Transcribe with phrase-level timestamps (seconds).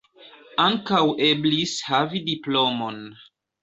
[0.63, 3.03] Ankaŭ eblis havi diplomon.